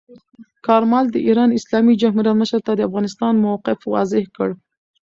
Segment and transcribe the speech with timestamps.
[0.65, 4.49] کارمل د ایران اسلامي جمهوریت مشر ته د افغانستان موقف واضح کړ.